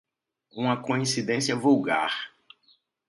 Uma 0.51 0.81
coincidência 0.81 1.55
vulgar 1.55 2.11